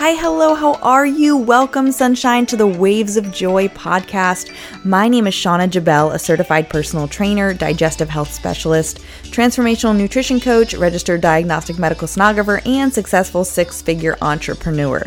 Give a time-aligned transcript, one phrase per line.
[0.00, 1.36] Hi, hello, how are you?
[1.36, 4.50] Welcome, sunshine, to the Waves of Joy podcast.
[4.82, 10.72] My name is Shauna Jabel, a certified personal trainer, digestive health specialist, transformational nutrition coach,
[10.72, 15.04] registered diagnostic medical sonographer, and successful six figure entrepreneur.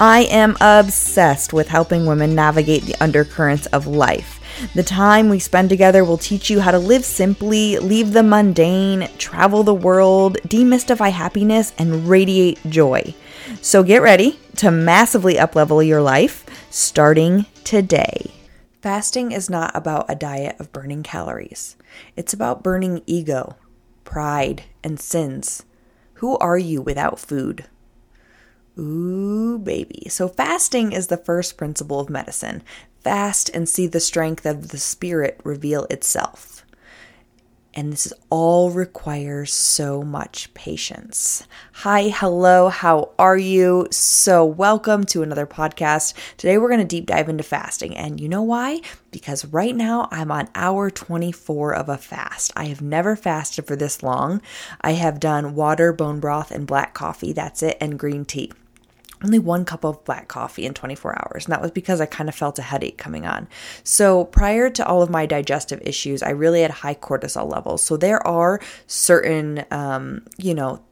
[0.00, 4.40] I am obsessed with helping women navigate the undercurrents of life.
[4.74, 9.10] The time we spend together will teach you how to live simply, leave the mundane,
[9.18, 13.14] travel the world, demystify happiness, and radiate joy.
[13.60, 18.32] So get ready to massively uplevel your life starting today.
[18.80, 21.76] Fasting is not about a diet of burning calories.
[22.16, 23.56] It's about burning ego,
[24.04, 25.64] pride, and sins.
[26.14, 27.66] Who are you without food?
[28.78, 30.08] Ooh, baby.
[30.08, 32.62] So, fasting is the first principle of medicine.
[33.00, 36.51] Fast and see the strength of the spirit reveal itself.
[37.74, 41.46] And this is all requires so much patience.
[41.72, 43.88] Hi, hello, how are you?
[43.90, 46.12] So, welcome to another podcast.
[46.36, 47.96] Today, we're going to deep dive into fasting.
[47.96, 48.82] And you know why?
[49.10, 52.52] Because right now, I'm on hour 24 of a fast.
[52.54, 54.42] I have never fasted for this long.
[54.82, 57.32] I have done water, bone broth, and black coffee.
[57.32, 58.52] That's it, and green tea
[59.24, 61.46] only one cup of black coffee in 24 hours.
[61.46, 63.48] And that was because I kind of felt a headache coming on.
[63.84, 67.82] So, prior to all of my digestive issues, I really had high cortisol levels.
[67.82, 70.82] So, there are certain, um, you know,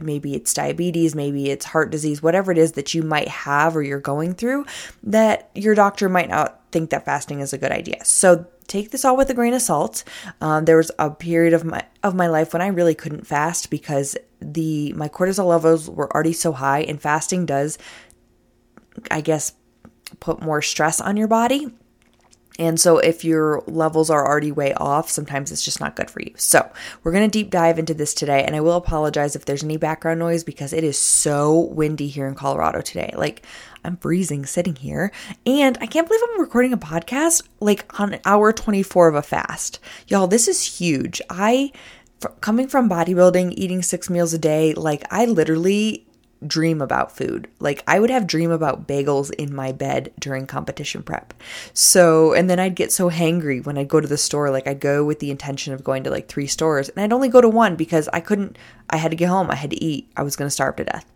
[0.00, 3.82] maybe it's diabetes, maybe it's heart disease, whatever it is that you might have or
[3.82, 4.64] you're going through,
[5.02, 8.04] that your doctor might not think that fasting is a good idea.
[8.04, 10.04] So, take this all with a grain of salt.
[10.40, 13.68] Um, there was a period of my of my life when I really couldn't fast
[13.68, 17.78] because the my cortisol levels were already so high, and fasting does,
[19.10, 19.52] I guess,
[20.20, 21.68] put more stress on your body.
[22.58, 26.20] And so, if your levels are already way off, sometimes it's just not good for
[26.20, 26.34] you.
[26.36, 26.70] So,
[27.02, 28.44] we're going to deep dive into this today.
[28.44, 32.28] And I will apologize if there's any background noise because it is so windy here
[32.28, 33.14] in Colorado today.
[33.16, 33.46] Like,
[33.82, 35.10] I'm freezing sitting here.
[35.46, 39.78] And I can't believe I'm recording a podcast like on hour 24 of a fast.
[40.08, 41.22] Y'all, this is huge.
[41.30, 41.72] I,
[42.40, 46.06] coming from bodybuilding, eating six meals a day, like, I literally
[46.46, 47.48] dream about food.
[47.58, 51.34] Like I would have dream about bagels in my bed during competition prep.
[51.74, 54.50] So, and then I'd get so hangry when I'd go to the store.
[54.50, 57.28] Like I'd go with the intention of going to like three stores and I'd only
[57.28, 58.56] go to one because I couldn't,
[58.88, 59.50] I had to get home.
[59.50, 60.10] I had to eat.
[60.16, 61.10] I was going to starve to death.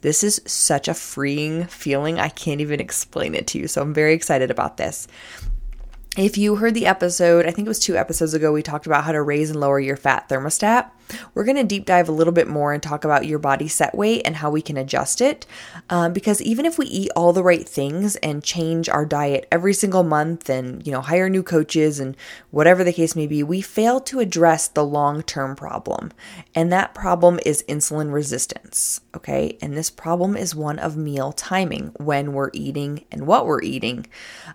[0.00, 2.20] This is such a freeing feeling.
[2.20, 3.66] I can't even explain it to you.
[3.66, 5.08] So I'm very excited about this.
[6.18, 9.04] If you heard the episode, I think it was two episodes ago, we talked about
[9.04, 10.90] how to raise and lower your fat thermostat.
[11.32, 13.94] We're going to deep dive a little bit more and talk about your body set
[13.94, 15.46] weight and how we can adjust it.
[15.88, 19.72] Um, because even if we eat all the right things and change our diet every
[19.72, 22.16] single month and, you know, hire new coaches and
[22.50, 26.10] whatever the case may be, we fail to address the long term problem.
[26.52, 29.00] And that problem is insulin resistance.
[29.18, 29.58] Okay.
[29.60, 34.06] And this problem is one of meal timing when we're eating and what we're eating.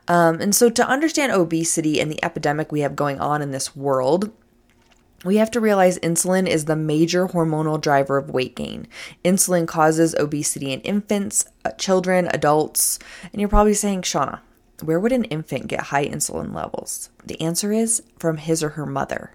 [0.07, 3.75] Um, and so to understand obesity and the epidemic we have going on in this
[3.75, 4.31] world,
[5.25, 8.88] we have to realize insulin is the major hormonal driver of weight gain.
[9.25, 13.00] Insulin causes obesity in infants, uh, children, adults.
[13.34, 14.40] And you're probably saying, Shauna,
[14.81, 17.09] where would an infant get high insulin levels?
[17.25, 19.34] The answer is from his or her mother.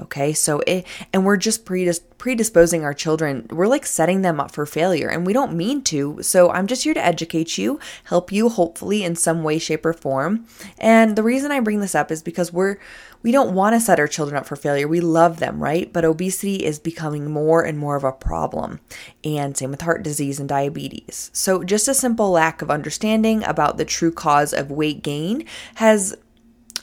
[0.00, 4.52] Okay, so it, and we're just predis- predisposing our children, we're like setting them up
[4.52, 6.22] for failure, and we don't mean to.
[6.22, 9.92] So I'm just here to educate you, help you, hopefully, in some way, shape, or
[9.92, 10.46] form.
[10.78, 12.76] And the reason I bring this up is because we're,
[13.22, 14.86] we don't want to set our children up for failure.
[14.86, 15.92] We love them, right?
[15.92, 18.80] But obesity is becoming more and more of a problem,
[19.24, 21.30] and same with heart disease and diabetes.
[21.32, 25.44] So just a simple lack of understanding about the true cause of weight gain
[25.76, 26.16] has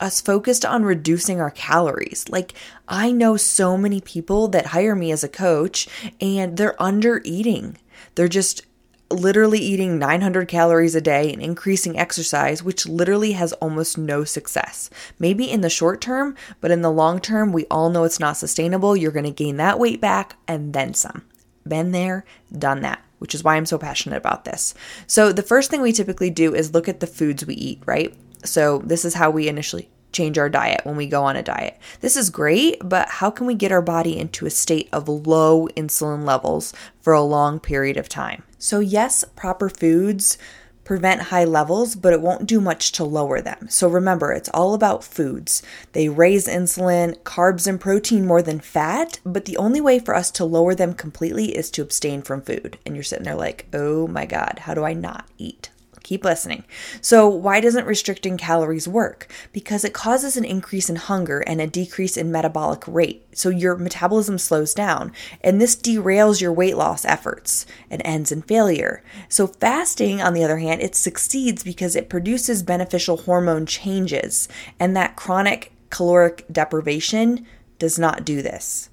[0.02, 2.28] us focused on reducing our calories.
[2.30, 2.54] Like,
[2.88, 5.88] I know so many people that hire me as a coach
[6.22, 7.78] and they're under eating.
[8.16, 8.66] They're just
[9.12, 14.90] literally eating 900 calories a day and increasing exercise, which literally has almost no success.
[15.20, 18.38] Maybe in the short term, but in the long term, we all know it's not
[18.38, 18.96] sustainable.
[18.96, 21.24] You're going to gain that weight back and then some.
[21.68, 24.74] Been there, done that which is why I'm so passionate about this.
[25.08, 28.16] So, the first thing we typically do is look at the foods we eat, right?
[28.46, 31.78] So, this is how we initially change our diet when we go on a diet.
[32.00, 35.68] This is great, but how can we get our body into a state of low
[35.76, 38.44] insulin levels for a long period of time?
[38.58, 40.38] So, yes, proper foods
[40.86, 43.68] prevent high levels, but it won't do much to lower them.
[43.70, 45.62] So remember, it's all about foods.
[45.92, 50.32] They raise insulin, carbs, and protein more than fat, but the only way for us
[50.32, 52.78] to lower them completely is to abstain from food.
[52.86, 55.72] And you're sitting there like, oh my God, how do I not eat?
[56.06, 56.66] Keep listening.
[57.02, 59.28] So, why doesn't restricting calories work?
[59.52, 63.26] Because it causes an increase in hunger and a decrease in metabolic rate.
[63.34, 65.12] So, your metabolism slows down,
[65.42, 69.02] and this derails your weight loss efforts and ends in failure.
[69.30, 74.48] So, fasting, on the other hand, it succeeds because it produces beneficial hormone changes,
[74.80, 77.48] and that chronic caloric deprivation
[77.80, 78.92] does not do this.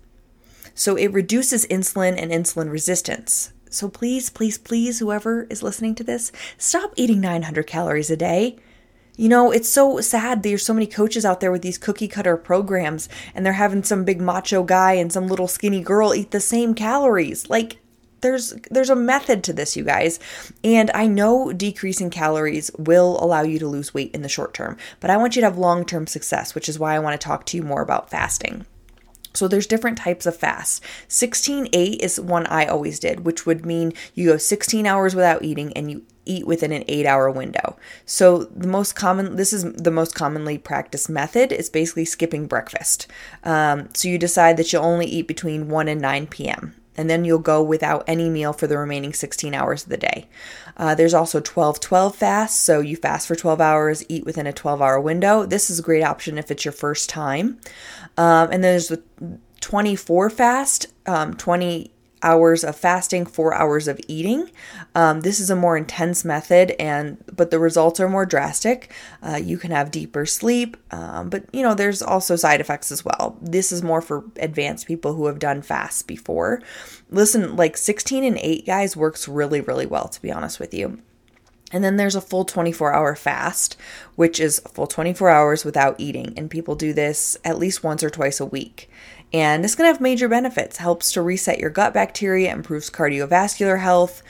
[0.75, 3.52] So, it reduces insulin and insulin resistance.
[3.73, 8.57] So please, please, please, whoever is listening to this, stop eating 900 calories a day.
[9.17, 12.37] You know, it's so sad there's so many coaches out there with these cookie cutter
[12.37, 16.41] programs and they're having some big macho guy and some little skinny girl eat the
[16.41, 17.49] same calories.
[17.51, 17.79] Like
[18.23, 20.19] there's there's a method to this, you guys.
[20.65, 24.79] And I know decreasing calories will allow you to lose weight in the short term,
[25.01, 27.45] but I want you to have long-term success, which is why I want to talk
[27.47, 28.65] to you more about fasting.
[29.33, 30.83] So there's different types of fast.
[31.09, 35.73] 16-8 is one I always did, which would mean you go 16 hours without eating
[35.75, 37.77] and you eat within an 8-hour window.
[38.07, 43.07] So the most common this is the most commonly practiced method is basically skipping breakfast.
[43.43, 47.25] Um, so you decide that you'll only eat between 1 and 9 p.m and then
[47.25, 50.29] you'll go without any meal for the remaining 16 hours of the day.
[50.77, 54.53] Uh, there's also 12 12 fast, so you fast for 12 hours, eat within a
[54.53, 55.47] 12 hour window.
[55.47, 57.59] This is a great option if it's your first time.
[58.17, 59.03] Um, and there's the
[59.61, 61.92] 24 fast, um, 20
[62.23, 64.51] hours of fasting, four hours of eating.
[64.95, 68.93] Um, this is a more intense method, and but the results are more drastic.
[69.23, 73.05] Uh, you can have deeper sleep, um, but you know there's also side effects as
[73.05, 73.37] well.
[73.41, 76.63] This is more for advanced people who have done fasts before.
[77.11, 80.99] Listen, like 16 and 8 guys works really really well to be honest with you.
[81.73, 83.77] And then there's a full 24 hour fast,
[84.15, 86.35] which is full 24 hours without eating.
[86.37, 88.91] And people do this at least once or twice a week.
[89.33, 94.23] And this can have major benefits, helps to reset your gut bacteria, improves cardiovascular health.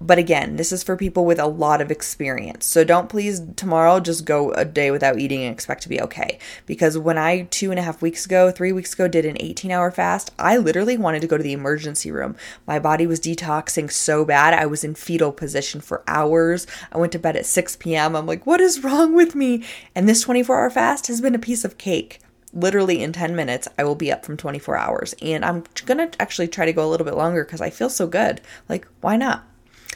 [0.00, 2.66] But again, this is for people with a lot of experience.
[2.66, 6.38] So don't please tomorrow just go a day without eating and expect to be okay.
[6.66, 9.70] Because when I, two and a half weeks ago, three weeks ago, did an 18
[9.70, 12.36] hour fast, I literally wanted to go to the emergency room.
[12.66, 14.52] My body was detoxing so bad.
[14.52, 16.66] I was in fetal position for hours.
[16.92, 18.14] I went to bed at 6 p.m.
[18.14, 19.64] I'm like, what is wrong with me?
[19.94, 22.20] And this 24 hour fast has been a piece of cake
[22.54, 25.14] literally in 10 minutes, I will be up from 24 hours.
[25.20, 27.90] And I'm going to actually try to go a little bit longer because I feel
[27.90, 28.40] so good.
[28.68, 29.44] Like, why not?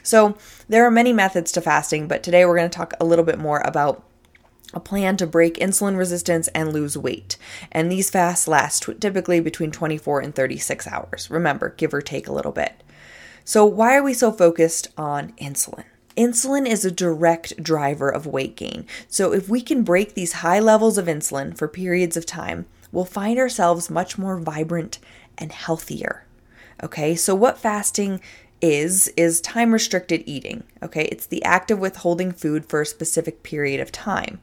[0.02, 0.36] So,
[0.68, 3.38] there are many methods to fasting, but today we're going to talk a little bit
[3.38, 4.04] more about
[4.74, 7.36] a plan to break insulin resistance and lose weight.
[7.72, 11.30] And these fasts last typically between 24 and 36 hours.
[11.30, 12.82] Remember, give or take a little bit.
[13.44, 15.84] So, why are we so focused on insulin?
[16.18, 18.84] Insulin is a direct driver of weight gain.
[19.08, 23.04] So, if we can break these high levels of insulin for periods of time, we'll
[23.04, 24.98] find ourselves much more vibrant
[25.38, 26.24] and healthier.
[26.82, 28.20] Okay, so what fasting
[28.60, 30.64] is, is time restricted eating.
[30.82, 34.40] Okay, it's the act of withholding food for a specific period of time.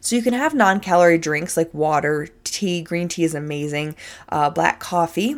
[0.00, 3.94] So you can have non calorie drinks like water, tea, green tea is amazing,
[4.30, 5.36] uh, black coffee,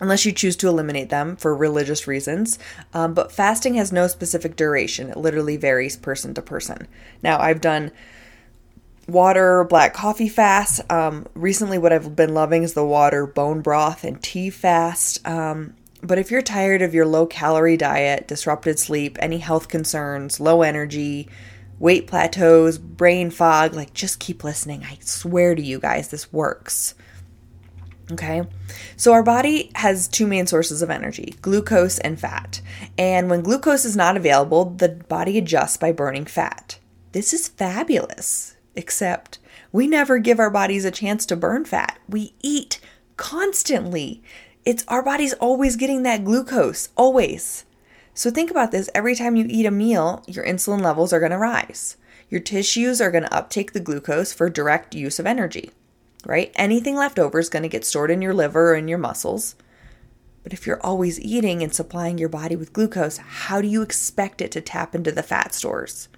[0.00, 2.58] unless you choose to eliminate them for religious reasons.
[2.92, 6.88] Um, but fasting has no specific duration, it literally varies person to person.
[7.22, 7.92] Now, I've done
[9.06, 10.80] water, black coffee fast.
[10.90, 15.26] Um, recently, what I've been loving is the water, bone broth, and tea fast.
[15.26, 20.40] Um, but if you're tired of your low calorie diet, disrupted sleep, any health concerns,
[20.40, 21.28] low energy,
[21.78, 24.84] weight plateaus, brain fog, like just keep listening.
[24.84, 26.94] I swear to you guys, this works.
[28.10, 28.42] Okay,
[28.96, 32.60] so our body has two main sources of energy glucose and fat.
[32.98, 36.78] And when glucose is not available, the body adjusts by burning fat.
[37.12, 39.38] This is fabulous, except
[39.70, 41.98] we never give our bodies a chance to burn fat.
[42.08, 42.80] We eat
[43.16, 44.22] constantly.
[44.64, 47.64] It's our body's always getting that glucose, always.
[48.14, 51.32] So think about this every time you eat a meal, your insulin levels are going
[51.32, 51.96] to rise.
[52.28, 55.70] Your tissues are going to uptake the glucose for direct use of energy
[56.26, 56.52] right?
[56.54, 59.54] Anything left over is going to get stored in your liver or in your muscles.
[60.42, 64.40] But if you're always eating and supplying your body with glucose, how do you expect
[64.40, 66.08] it to tap into the fat stores?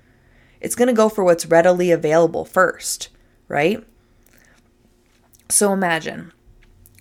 [0.60, 3.10] It's going to go for what's readily available first,
[3.48, 3.84] right?
[5.50, 6.32] So imagine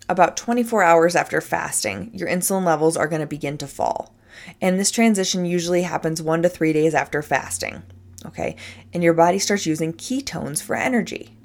[0.10, 4.14] about 24 hours after fasting, your insulin levels are going to begin to fall.
[4.62, 7.84] And this transition usually happens one to three days after fasting.
[8.26, 8.56] Okay.
[8.94, 11.38] And your body starts using ketones for energy.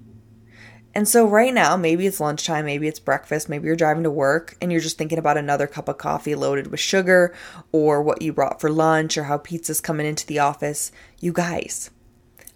[0.94, 4.56] And so, right now, maybe it's lunchtime, maybe it's breakfast, maybe you're driving to work
[4.60, 7.34] and you're just thinking about another cup of coffee loaded with sugar
[7.72, 10.90] or what you brought for lunch or how pizza's coming into the office.
[11.20, 11.90] You guys,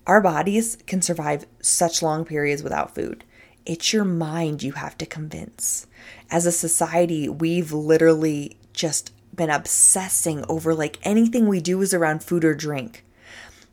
[0.06, 3.24] our bodies can survive such long periods without food.
[3.64, 5.86] It's your mind you have to convince.
[6.30, 12.24] As a society, we've literally just been obsessing over like anything we do is around
[12.24, 13.04] food or drink.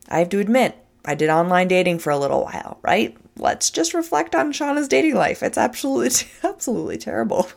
[0.08, 3.16] I have to admit, I did online dating for a little while, right?
[3.38, 5.42] Let's just reflect on Shauna's dating life.
[5.42, 7.50] It's absolutely, absolutely terrible.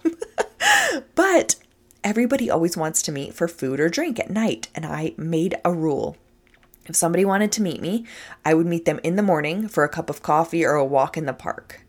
[1.14, 1.56] but
[2.04, 5.72] everybody always wants to meet for food or drink at night, and I made a
[5.72, 6.16] rule.
[6.86, 8.06] If somebody wanted to meet me,
[8.44, 11.16] I would meet them in the morning for a cup of coffee or a walk
[11.16, 11.84] in the park.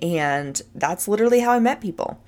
[0.00, 2.20] And that's literally how I met people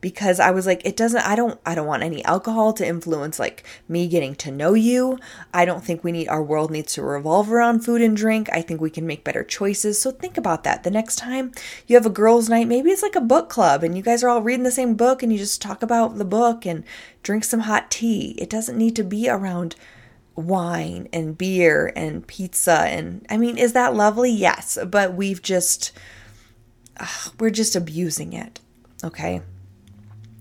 [0.00, 3.38] because I was like it doesn't I don't I don't want any alcohol to influence
[3.38, 5.18] like me getting to know you.
[5.52, 8.48] I don't think we need our world needs to revolve around food and drink.
[8.52, 10.00] I think we can make better choices.
[10.00, 10.82] So think about that.
[10.82, 11.52] The next time
[11.86, 14.28] you have a girls night, maybe it's like a book club and you guys are
[14.28, 16.84] all reading the same book and you just talk about the book and
[17.22, 18.34] drink some hot tea.
[18.38, 19.76] It doesn't need to be around
[20.36, 24.30] wine and beer and pizza and I mean, is that lovely?
[24.30, 25.92] Yes, but we've just
[27.38, 28.60] we're just abusing it.
[29.04, 29.42] Okay?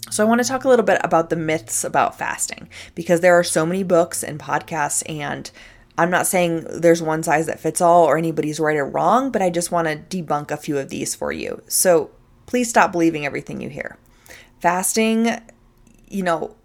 [0.09, 3.37] So, I want to talk a little bit about the myths about fasting because there
[3.37, 5.49] are so many books and podcasts, and
[5.97, 9.41] I'm not saying there's one size that fits all or anybody's right or wrong, but
[9.41, 11.61] I just want to debunk a few of these for you.
[11.67, 12.11] So,
[12.45, 13.97] please stop believing everything you hear.
[14.59, 15.41] Fasting,
[16.07, 16.55] you know,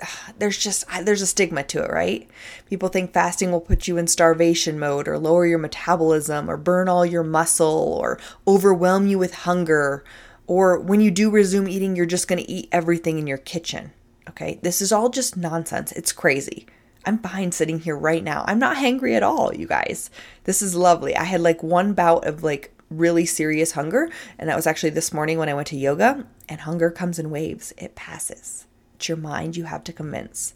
[0.38, 2.28] there's just there's a stigma to it, right?
[2.66, 6.88] People think fasting will put you in starvation mode or lower your metabolism or burn
[6.88, 10.04] all your muscle or overwhelm you with hunger
[10.48, 13.92] or when you do resume eating, you're just going to eat everything in your kitchen.
[14.28, 15.92] Okay, this is all just nonsense.
[15.92, 16.66] It's crazy.
[17.04, 18.44] I'm fine sitting here right now.
[18.46, 20.10] I'm not hangry at all, you guys.
[20.44, 21.14] This is lovely.
[21.14, 25.12] I had like one bout of like really serious hunger, and that was actually this
[25.12, 26.26] morning when I went to yoga.
[26.48, 28.66] And hunger comes in waves, it passes.
[28.94, 30.54] It's your mind you have to convince.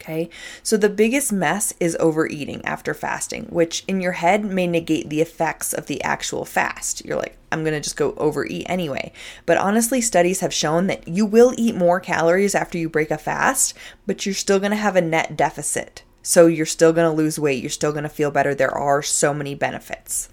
[0.00, 0.30] Okay,
[0.62, 5.20] so the biggest mess is overeating after fasting, which in your head may negate the
[5.20, 7.04] effects of the actual fast.
[7.04, 9.12] You're like, I'm gonna just go overeat anyway.
[9.44, 13.18] But honestly, studies have shown that you will eat more calories after you break a
[13.18, 13.74] fast,
[14.06, 16.04] but you're still gonna have a net deficit.
[16.22, 18.54] So you're still gonna lose weight, you're still gonna feel better.
[18.54, 20.28] There are so many benefits.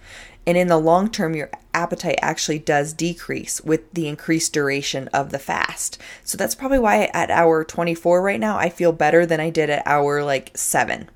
[0.45, 5.29] And in the long term, your appetite actually does decrease with the increased duration of
[5.29, 6.01] the fast.
[6.23, 9.69] So that's probably why at hour 24 right now, I feel better than I did
[9.69, 11.09] at hour like seven.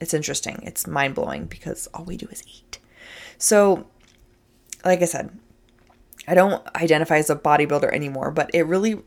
[0.00, 0.60] It's interesting.
[0.64, 2.78] It's mind blowing because all we do is eat.
[3.38, 3.86] So,
[4.84, 5.38] like I said,
[6.26, 9.02] I don't identify as a bodybuilder anymore, but it really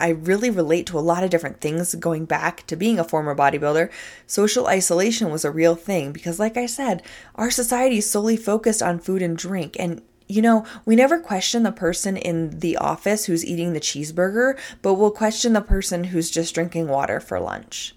[0.00, 3.36] I really relate to a lot of different things going back to being a former
[3.36, 3.90] bodybuilder.
[4.26, 7.02] Social isolation was a real thing because, like I said,
[7.34, 9.76] our society is solely focused on food and drink.
[9.78, 10.00] And
[10.30, 14.94] you know, we never question the person in the office who's eating the cheeseburger, but
[14.94, 17.94] we'll question the person who's just drinking water for lunch.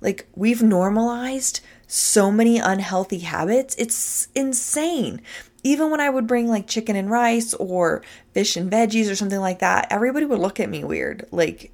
[0.00, 3.74] Like, we've normalized so many unhealthy habits.
[3.78, 5.22] It's insane
[5.64, 9.40] even when I would bring like chicken and rice or fish and veggies or something
[9.40, 11.72] like that, everybody would look at me weird, like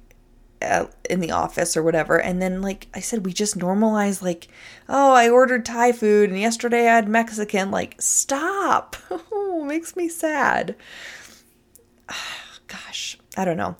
[1.09, 2.19] in the office or whatever.
[2.19, 4.47] And then, like I said, we just normalize, like,
[4.87, 7.71] oh, I ordered Thai food and yesterday I had Mexican.
[7.71, 8.95] Like, stop.
[9.53, 10.75] Oh, makes me sad.
[12.67, 13.75] Gosh, I don't know.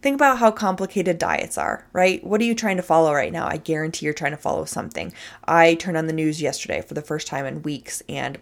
[0.00, 2.24] Think about how complicated diets are, right?
[2.24, 3.46] What are you trying to follow right now?
[3.46, 5.12] I guarantee you're trying to follow something.
[5.46, 8.38] I turned on the news yesterday for the first time in weeks and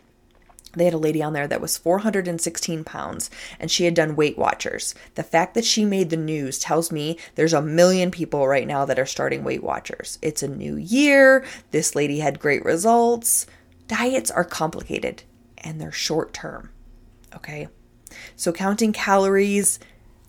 [0.76, 4.38] they had a lady on there that was 416 pounds and she had done Weight
[4.38, 4.94] Watchers.
[5.14, 8.84] The fact that she made the news tells me there's a million people right now
[8.84, 10.18] that are starting Weight Watchers.
[10.22, 11.44] It's a new year.
[11.70, 13.46] This lady had great results.
[13.88, 15.22] Diets are complicated
[15.58, 16.70] and they're short term.
[17.34, 17.68] Okay.
[18.36, 19.78] So counting calories,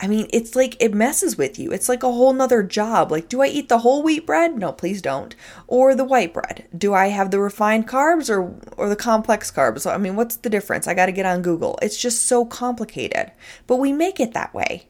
[0.02, 1.72] I mean, it's like it messes with you.
[1.72, 3.12] It's like a whole nother job.
[3.12, 4.58] Like, do I eat the whole wheat bread?
[4.58, 5.34] No, please don't.
[5.68, 6.68] Or the white bread?
[6.78, 9.90] Do I have the refined carbs or or the complex carbs?
[9.90, 10.86] I mean, what's the difference?
[10.88, 11.80] I got to get on Google.
[11.82, 13.32] It's just so complicated.
[13.68, 14.90] But we make it that way.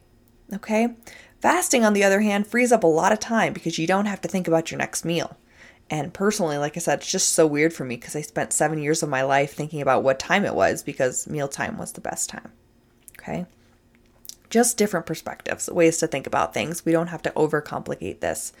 [0.52, 0.94] Okay?
[1.40, 4.20] Fasting on the other hand frees up a lot of time because you don't have
[4.22, 5.36] to think about your next meal.
[5.88, 8.82] And personally, like I said, it's just so weird for me because I spent 7
[8.82, 12.28] years of my life thinking about what time it was because mealtime was the best
[12.28, 12.50] time.
[13.20, 13.46] Okay?
[14.50, 16.84] Just different perspectives, ways to think about things.
[16.84, 18.52] We don't have to overcomplicate this.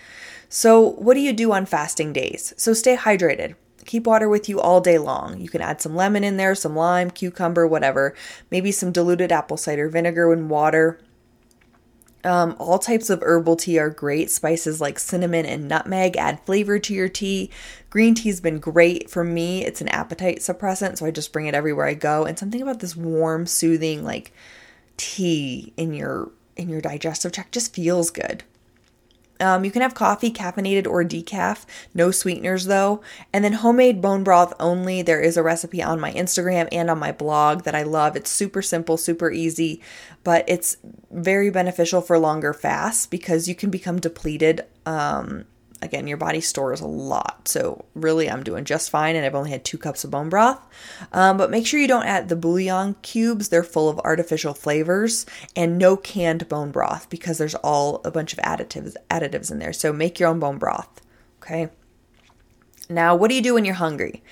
[0.48, 2.54] So, what do you do on fasting days?
[2.56, 3.54] So, stay hydrated.
[3.84, 5.40] Keep water with you all day long.
[5.40, 8.14] You can add some lemon in there, some lime, cucumber, whatever.
[8.50, 11.00] Maybe some diluted apple cider vinegar and water.
[12.24, 14.32] Um, all types of herbal tea are great.
[14.32, 17.50] Spices like cinnamon and nutmeg add flavor to your tea.
[17.88, 19.64] Green tea's been great for me.
[19.64, 22.24] It's an appetite suppressant, so I just bring it everywhere I go.
[22.24, 24.32] And something about this warm, soothing, like
[24.96, 28.42] tea in your in your digestive tract just feels good.
[29.38, 33.02] Um, you can have coffee, caffeinated or decaf, no sweeteners though.
[33.32, 35.02] And then homemade bone broth only.
[35.02, 38.16] There is a recipe on my Instagram and on my blog that I love.
[38.16, 39.82] It's super simple, super easy,
[40.24, 40.78] but it's
[41.10, 45.44] very beneficial for longer fasts because you can become depleted um,
[45.86, 47.48] again, your body stores a lot.
[47.48, 50.60] So, really, I'm doing just fine, and I've only had two cups of bone broth.
[51.12, 55.24] Um, but make sure you don't add the bouillon cubes, they're full of artificial flavors,
[55.54, 59.72] and no canned bone broth because there's all a bunch of additives, additives in there.
[59.72, 61.00] So, make your own bone broth.
[61.42, 61.70] Okay.
[62.90, 64.22] Now, what do you do when you're hungry?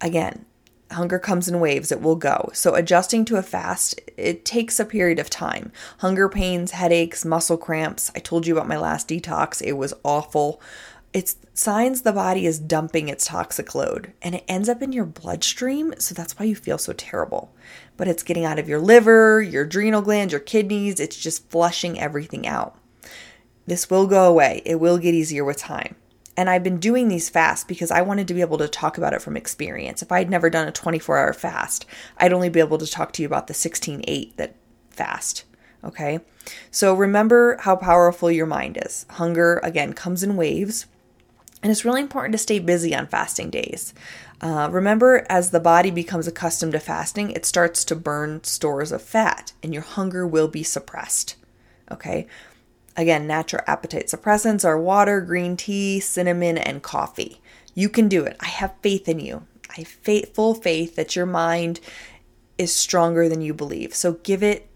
[0.00, 0.44] Again,
[0.90, 2.50] hunger comes in waves, it will go.
[2.52, 5.72] So, adjusting to a fast, it takes a period of time.
[5.98, 8.10] Hunger pains, headaches, muscle cramps.
[8.14, 10.60] I told you about my last detox, it was awful.
[11.12, 15.06] It's signs the body is dumping its toxic load and it ends up in your
[15.06, 17.54] bloodstream, so that's why you feel so terrible.
[17.96, 21.98] But it's getting out of your liver, your adrenal glands, your kidneys, it's just flushing
[21.98, 22.78] everything out.
[23.66, 25.96] This will go away, it will get easier with time.
[26.36, 29.14] And I've been doing these fasts because I wanted to be able to talk about
[29.14, 30.02] it from experience.
[30.02, 31.86] If I had never done a 24 hour fast,
[32.18, 34.54] I'd only be able to talk to you about the 16 8 that
[34.90, 35.44] fast.
[35.82, 36.20] Okay.
[36.70, 39.06] So remember how powerful your mind is.
[39.10, 40.86] Hunger, again, comes in waves.
[41.62, 43.94] And it's really important to stay busy on fasting days.
[44.40, 49.02] Uh, remember, as the body becomes accustomed to fasting, it starts to burn stores of
[49.02, 51.36] fat and your hunger will be suppressed.
[51.90, 52.26] Okay.
[52.96, 57.40] Again, natural appetite suppressants are water, green tea, cinnamon, and coffee.
[57.74, 58.36] You can do it.
[58.40, 59.46] I have faith in you.
[59.70, 61.80] I have faith, full faith that your mind
[62.56, 63.94] is stronger than you believe.
[63.94, 64.68] So give it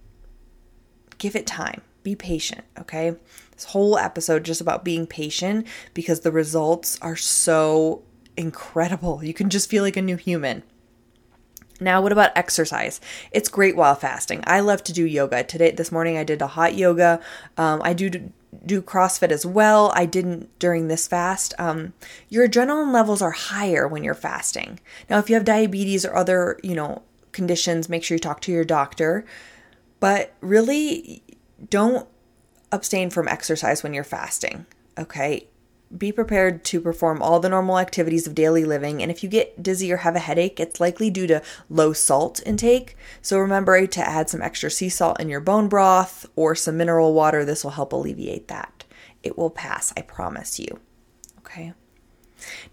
[1.18, 1.82] give it time.
[2.02, 3.14] Be patient, okay?
[3.52, 8.02] This whole episode just about being patient because the results are so
[8.36, 9.22] incredible.
[9.22, 10.62] You can just feel like a new human.
[11.80, 13.00] Now, what about exercise?
[13.32, 14.44] It's great while fasting.
[14.46, 15.42] I love to do yoga.
[15.42, 17.20] Today, this morning, I did a hot yoga.
[17.56, 18.30] Um, I do
[18.66, 19.92] do CrossFit as well.
[19.94, 21.54] I didn't during this fast.
[21.58, 21.92] Um,
[22.28, 24.80] your adrenaline levels are higher when you're fasting.
[25.08, 28.52] Now, if you have diabetes or other, you know, conditions, make sure you talk to
[28.52, 29.24] your doctor.
[30.00, 31.22] But really,
[31.68, 32.08] don't
[32.72, 34.66] abstain from exercise when you're fasting.
[34.98, 35.46] Okay,
[35.96, 39.02] be prepared to perform all the normal activities of daily living.
[39.02, 42.40] And if you get dizzy or have a headache, it's likely due to low salt
[42.46, 42.96] intake.
[43.22, 47.12] So remember to add some extra sea salt in your bone broth or some mineral
[47.12, 47.44] water.
[47.44, 48.84] This will help alleviate that.
[49.22, 50.78] It will pass, I promise you.
[51.38, 51.74] Okay.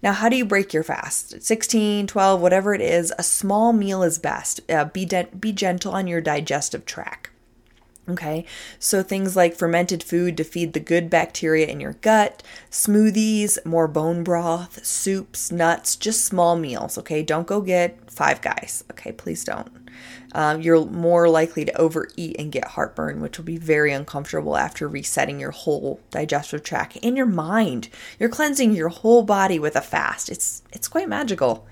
[0.02, 1.42] Now, how do you break your fast?
[1.42, 4.60] 16, 12, whatever it is, a small meal is best.
[4.70, 7.30] Uh, be, de- be gentle on your digestive tract.
[8.08, 8.46] Okay,
[8.78, 13.86] so things like fermented food to feed the good bacteria in your gut, smoothies, more
[13.86, 16.96] bone broth, soups, nuts, just small meals.
[16.96, 18.82] Okay, don't go get five guys.
[18.90, 19.90] Okay, please don't.
[20.32, 24.88] Um, you're more likely to overeat and get heartburn, which will be very uncomfortable after
[24.88, 27.90] resetting your whole digestive tract and your mind.
[28.18, 30.30] You're cleansing your whole body with a fast.
[30.30, 31.66] It's it's quite magical.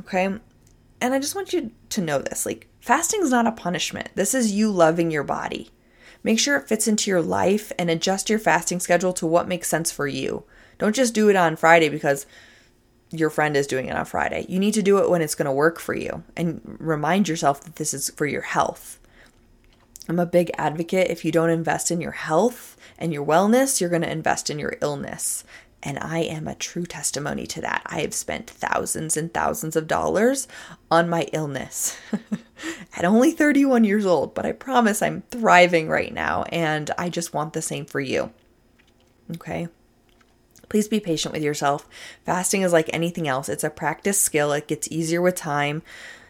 [0.00, 2.44] Okay, and I just want you to know this.
[2.44, 4.08] Like Fasting is not a punishment.
[4.14, 5.70] This is you loving your body.
[6.22, 9.68] Make sure it fits into your life and adjust your fasting schedule to what makes
[9.68, 10.44] sense for you.
[10.78, 12.26] Don't just do it on Friday because
[13.10, 14.46] your friend is doing it on Friday.
[14.48, 17.62] You need to do it when it's going to work for you and remind yourself
[17.62, 18.98] that this is for your health.
[20.08, 21.10] I'm a big advocate.
[21.10, 24.58] If you don't invest in your health and your wellness, you're going to invest in
[24.58, 25.44] your illness.
[25.82, 27.82] And I am a true testimony to that.
[27.86, 30.46] I have spent thousands and thousands of dollars
[30.90, 31.98] on my illness
[32.96, 37.34] at only 31 years old, but I promise I'm thriving right now and I just
[37.34, 38.32] want the same for you.
[39.36, 39.68] Okay?
[40.68, 41.88] Please be patient with yourself.
[42.24, 45.82] Fasting is like anything else, it's a practice skill, it gets easier with time.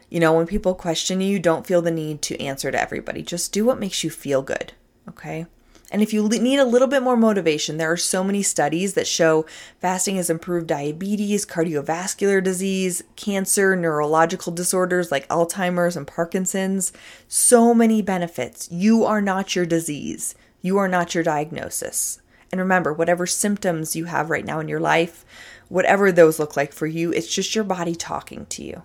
[0.08, 3.22] You know, when people question you, don't feel the need to answer to everybody.
[3.22, 4.72] Just do what makes you feel good.
[5.08, 5.46] Okay?
[5.90, 9.08] And if you need a little bit more motivation, there are so many studies that
[9.08, 9.44] show
[9.80, 16.92] fasting has improved diabetes, cardiovascular disease, cancer, neurological disorders like Alzheimer's and Parkinson's.
[17.26, 18.68] So many benefits.
[18.70, 22.20] You are not your disease, you are not your diagnosis.
[22.52, 25.24] And remember, whatever symptoms you have right now in your life,
[25.68, 28.82] whatever those look like for you, it's just your body talking to you.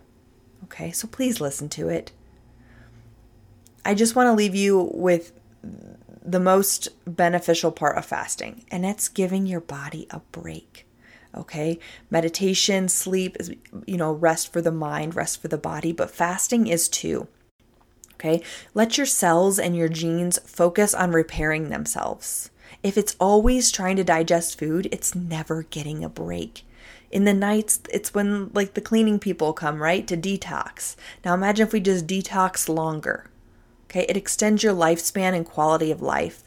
[0.65, 2.11] Okay, so please listen to it.
[3.83, 5.31] I just want to leave you with
[6.25, 10.85] the most beneficial part of fasting, and it's giving your body a break.
[11.35, 13.51] Okay, meditation, sleep is,
[13.85, 17.27] you know, rest for the mind, rest for the body, but fasting is too.
[18.13, 18.41] Okay,
[18.73, 22.49] let your cells and your genes focus on repairing themselves.
[22.81, 26.63] If it's always trying to digest food, it's never getting a break.
[27.11, 30.95] In the nights, it's when like the cleaning people come, right, to detox.
[31.23, 33.29] Now imagine if we just detox longer.
[33.95, 36.43] Okay, it extends your lifespan and quality of life.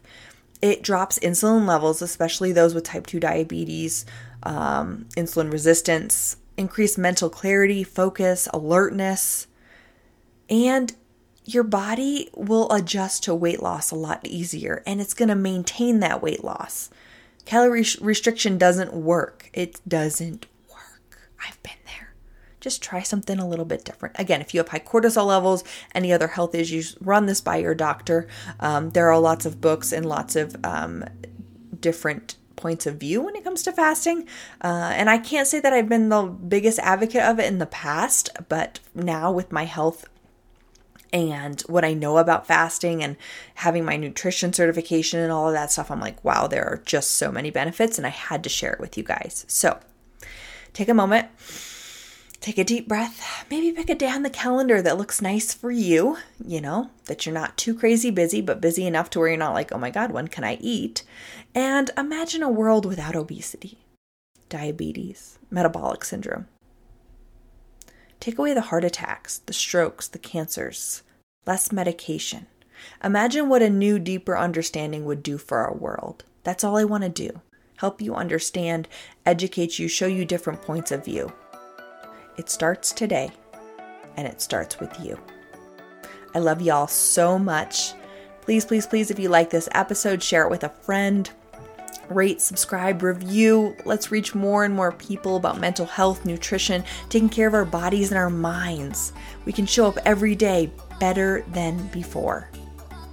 [0.61, 4.05] It drops insulin levels, especially those with type 2 diabetes,
[4.43, 9.47] um, insulin resistance, increased mental clarity, focus, alertness,
[10.51, 10.95] and
[11.47, 16.01] your body will adjust to weight loss a lot easier and it's going to maintain
[16.01, 16.91] that weight loss.
[17.47, 19.49] Calorie restriction doesn't work.
[19.55, 21.31] It doesn't work.
[21.47, 21.78] I've been.
[22.61, 24.16] Just try something a little bit different.
[24.18, 27.75] Again, if you have high cortisol levels, any other health issues, run this by your
[27.75, 28.27] doctor.
[28.61, 31.05] Um, there are lots of books and lots of um,
[31.81, 34.27] different points of view when it comes to fasting.
[34.61, 37.66] Uh, and I can't say that I've been the biggest advocate of it in the
[37.66, 40.05] past, but now with my health
[41.12, 43.16] and what I know about fasting and
[43.55, 47.12] having my nutrition certification and all of that stuff, I'm like, wow, there are just
[47.12, 49.47] so many benefits, and I had to share it with you guys.
[49.49, 49.79] So
[50.75, 51.29] take a moment,
[52.49, 55.71] take a deep breath, maybe pick a day on the calendar that looks nice for
[55.71, 59.37] you, you know, that you're not too crazy busy, but busy enough to where you're
[59.37, 61.03] not like, oh my God, when can I eat?
[61.55, 63.85] And imagine a world without obesity,
[64.49, 66.47] diabetes, metabolic syndrome
[68.19, 71.03] Take away the heart attacks, the strokes, the cancers,
[71.47, 72.47] less medication.
[73.05, 76.25] Imagine what a new, deeper understanding would do for our world.
[76.45, 77.43] That's all I want to do.
[77.77, 78.89] Help you understand,
[79.27, 81.33] educate you, show you different points of view.
[82.38, 83.33] It starts today,
[84.16, 85.20] and it starts with you.
[86.35, 87.94] I love y'all so much.
[88.42, 91.29] Please, please, please, if you like this episode, share it with a friend
[92.09, 93.77] rate, subscribe, review.
[93.85, 98.11] Let's reach more and more people about mental health, nutrition, taking care of our bodies
[98.11, 99.12] and our minds.
[99.44, 100.70] We can show up every day
[101.01, 102.51] better than before.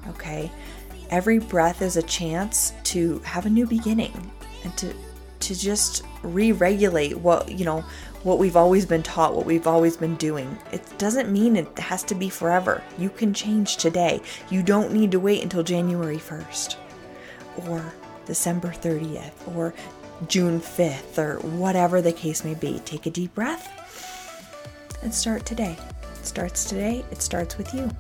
[0.09, 0.51] Okay?
[1.09, 4.31] Every breath is a chance to have a new beginning
[4.63, 4.93] and to
[5.41, 7.83] to just re-regulate what, you know,
[8.25, 10.57] what we've always been taught, what we've always been doing.
[10.71, 12.81] It doesn't mean it has to be forever.
[12.97, 14.19] You can change today.
[14.49, 16.75] You don't need to wait until January 1st
[17.67, 17.93] or
[18.25, 19.75] December 30th or
[20.27, 22.79] June 5th or whatever the case may be.
[22.79, 23.69] Take a deep breath
[25.03, 25.77] and start today.
[26.15, 27.91] It starts today, it starts with you.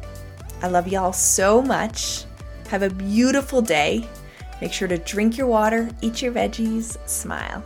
[0.63, 2.25] I love y'all so much.
[2.69, 4.09] Have a beautiful day.
[4.59, 7.63] Make sure to drink your water, eat your veggies, smile.